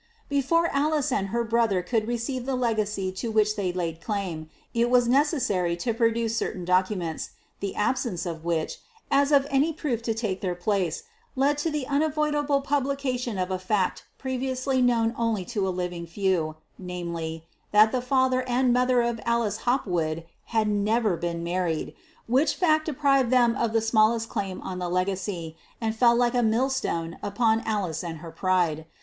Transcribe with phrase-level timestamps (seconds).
[0.29, 4.89] Before Alice and her brother could receive the legacy to which they laid claim, it
[4.89, 8.79] was necessary to produce certain documents, the absence of which,
[9.11, 11.03] as of any proof to take their place,
[11.35, 16.55] led to the unavoidable publication of a fact previously known only to a living few
[16.79, 21.93] namely, that the father and mother of Alice Hopwood had never been married,
[22.25, 26.41] which fact deprived them of the smallest claim on the legacy, and fell like a
[26.41, 28.87] millstone upon Alice and her pride.